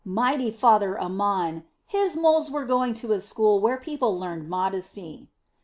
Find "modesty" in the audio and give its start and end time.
4.49-5.29